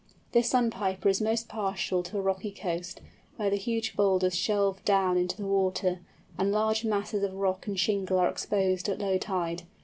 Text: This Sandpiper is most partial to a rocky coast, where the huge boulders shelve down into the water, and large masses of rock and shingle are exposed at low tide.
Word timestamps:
This 0.31 0.49
Sandpiper 0.49 1.09
is 1.09 1.21
most 1.21 1.47
partial 1.47 2.01
to 2.01 2.17
a 2.17 2.21
rocky 2.21 2.49
coast, 2.49 3.01
where 3.35 3.51
the 3.51 3.55
huge 3.55 3.95
boulders 3.95 4.35
shelve 4.35 4.83
down 4.83 5.15
into 5.15 5.37
the 5.37 5.45
water, 5.45 5.99
and 6.39 6.51
large 6.51 6.83
masses 6.83 7.21
of 7.21 7.35
rock 7.35 7.67
and 7.67 7.79
shingle 7.79 8.17
are 8.17 8.27
exposed 8.27 8.89
at 8.89 8.97
low 8.97 9.19
tide. 9.19 9.61